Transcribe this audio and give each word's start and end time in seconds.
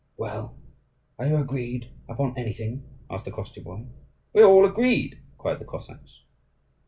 "Well, 0.17 0.57
are 1.19 1.27
you 1.27 1.35
agreed 1.35 1.91
upon 2.09 2.35
anything?" 2.35 2.89
asked 3.07 3.25
the 3.25 3.31
Koschevoi. 3.31 3.85
"We 4.33 4.41
are 4.41 4.49
all 4.49 4.65
agreed!" 4.65 5.19
cried 5.37 5.59
the 5.59 5.65
Cossacks. 5.65 6.23